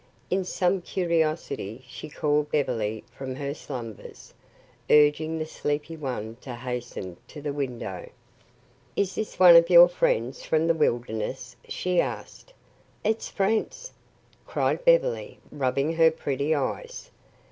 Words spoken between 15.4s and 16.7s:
rubbing her pretty